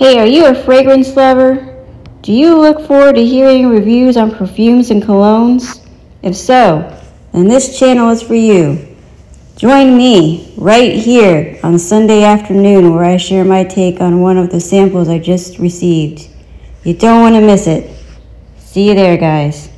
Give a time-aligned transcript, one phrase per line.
[0.00, 1.84] Hey, are you a fragrance lover?
[2.22, 5.86] Do you look forward to hearing reviews on perfumes and colognes?
[6.22, 6.98] If so,
[7.32, 8.96] then this channel is for you.
[9.56, 14.50] Join me right here on Sunday afternoon where I share my take on one of
[14.50, 16.30] the samples I just received.
[16.82, 17.94] You don't want to miss it.
[18.56, 19.69] See you there, guys.